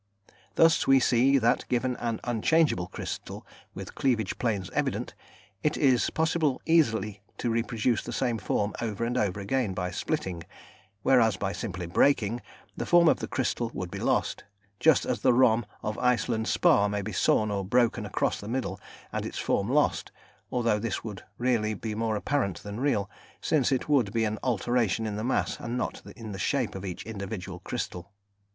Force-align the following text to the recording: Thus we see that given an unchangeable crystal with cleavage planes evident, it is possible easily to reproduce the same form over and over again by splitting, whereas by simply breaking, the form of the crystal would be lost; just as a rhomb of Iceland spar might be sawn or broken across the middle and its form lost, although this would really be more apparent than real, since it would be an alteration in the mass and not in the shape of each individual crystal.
Thus 0.55 0.87
we 0.87 0.99
see 0.99 1.37
that 1.37 1.67
given 1.69 1.95
an 1.97 2.21
unchangeable 2.23 2.87
crystal 2.87 3.45
with 3.75 3.93
cleavage 3.93 4.39
planes 4.39 4.71
evident, 4.71 5.13
it 5.61 5.77
is 5.77 6.09
possible 6.09 6.59
easily 6.65 7.21
to 7.37 7.51
reproduce 7.51 8.03
the 8.03 8.11
same 8.11 8.39
form 8.39 8.73
over 8.81 9.05
and 9.05 9.15
over 9.15 9.39
again 9.39 9.75
by 9.75 9.91
splitting, 9.91 10.41
whereas 11.03 11.37
by 11.37 11.51
simply 11.51 11.85
breaking, 11.85 12.41
the 12.75 12.87
form 12.87 13.07
of 13.07 13.19
the 13.19 13.27
crystal 13.27 13.69
would 13.75 13.91
be 13.91 13.99
lost; 13.99 14.43
just 14.79 15.05
as 15.05 15.23
a 15.23 15.31
rhomb 15.31 15.67
of 15.83 15.99
Iceland 15.99 16.47
spar 16.47 16.89
might 16.89 17.05
be 17.05 17.11
sawn 17.11 17.51
or 17.51 17.63
broken 17.63 18.03
across 18.03 18.39
the 18.41 18.47
middle 18.47 18.79
and 19.13 19.23
its 19.23 19.37
form 19.37 19.69
lost, 19.69 20.11
although 20.51 20.79
this 20.79 21.03
would 21.03 21.23
really 21.37 21.75
be 21.75 21.93
more 21.93 22.15
apparent 22.15 22.63
than 22.63 22.79
real, 22.79 23.07
since 23.39 23.71
it 23.71 23.87
would 23.87 24.11
be 24.11 24.23
an 24.25 24.39
alteration 24.41 25.05
in 25.05 25.15
the 25.15 25.23
mass 25.23 25.59
and 25.59 25.77
not 25.77 26.01
in 26.15 26.31
the 26.31 26.39
shape 26.39 26.73
of 26.73 26.83
each 26.85 27.03
individual 27.05 27.59
crystal. 27.59 28.11